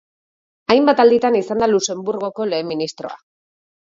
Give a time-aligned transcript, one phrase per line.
[0.75, 3.13] Hainbat alditan izan da Luxenburgoko lehen ministroa.